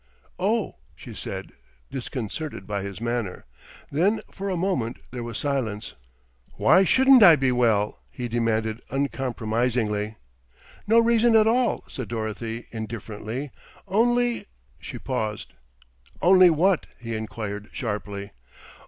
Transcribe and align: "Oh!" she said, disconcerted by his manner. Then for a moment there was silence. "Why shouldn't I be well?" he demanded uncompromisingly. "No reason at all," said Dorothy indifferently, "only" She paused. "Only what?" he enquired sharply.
"Oh!" 0.39 0.77
she 0.95 1.13
said, 1.13 1.51
disconcerted 1.91 2.65
by 2.65 2.81
his 2.81 2.99
manner. 2.99 3.45
Then 3.91 4.21
for 4.31 4.49
a 4.49 4.57
moment 4.57 4.97
there 5.11 5.21
was 5.21 5.37
silence. 5.37 5.93
"Why 6.55 6.83
shouldn't 6.83 7.21
I 7.21 7.35
be 7.35 7.51
well?" 7.51 7.99
he 8.09 8.27
demanded 8.27 8.81
uncompromisingly. 8.89 10.15
"No 10.87 10.97
reason 10.97 11.35
at 11.35 11.45
all," 11.45 11.83
said 11.87 12.07
Dorothy 12.07 12.65
indifferently, 12.71 13.51
"only" 13.87 14.47
She 14.81 14.97
paused. 14.97 15.53
"Only 16.19 16.49
what?" 16.49 16.87
he 16.97 17.13
enquired 17.15 17.69
sharply. 17.71 18.31